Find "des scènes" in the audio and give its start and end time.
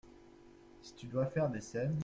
1.47-1.99